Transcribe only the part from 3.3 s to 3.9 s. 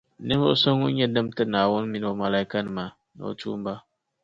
tuumba